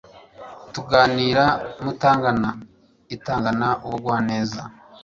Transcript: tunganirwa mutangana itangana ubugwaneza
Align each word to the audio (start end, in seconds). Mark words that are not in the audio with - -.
tunganirwa 0.71 1.45
mutangana 1.83 2.49
itangana 3.15 3.67
ubugwaneza 3.85 4.61